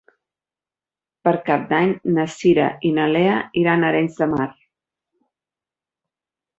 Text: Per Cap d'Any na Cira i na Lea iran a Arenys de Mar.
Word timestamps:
Per 1.27 1.33
Cap 1.49 1.67
d'Any 1.73 1.91
na 2.17 2.25
Cira 2.37 2.71
i 2.89 2.93
na 2.97 3.07
Lea 3.13 3.39
iran 3.65 3.85
a 3.87 3.93
Arenys 3.93 4.19
de 4.25 4.33
Mar. 4.35 4.53